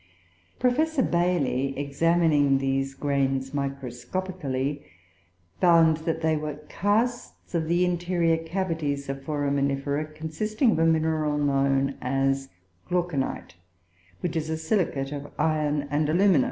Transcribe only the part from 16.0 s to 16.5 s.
alumina.